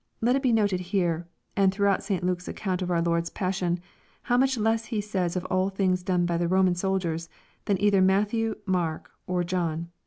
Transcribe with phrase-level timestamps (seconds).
[0.19, 3.79] Let it be noted here, and throughout St Luke's account of our Lord's pas sion,
[4.23, 7.29] how much less he says of the things done by the Roman soldiers,
[7.65, 9.89] than either Matthew, Mark, or John.